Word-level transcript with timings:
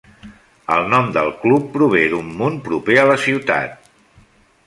El 0.75 0.87
nom 0.93 1.09
del 1.17 1.29
club 1.43 1.67
prové 1.75 2.01
d'un 2.13 2.33
munt 2.41 2.57
proper 2.69 2.97
a 3.01 3.03
la 3.11 3.21
ciutat. 3.27 3.93